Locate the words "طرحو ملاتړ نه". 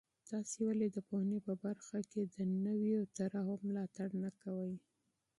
3.17-4.29